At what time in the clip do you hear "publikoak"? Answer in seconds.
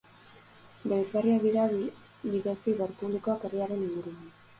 3.03-3.47